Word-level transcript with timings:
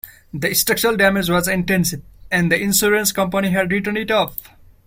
The 0.33 0.55
structural 0.55 0.97
damage 0.97 1.29
was 1.29 1.47
intensive, 1.47 2.01
and 2.31 2.51
the 2.51 2.59
insurance 2.59 3.11
company 3.11 3.51
had 3.51 3.71
written-it-off. 3.71 4.35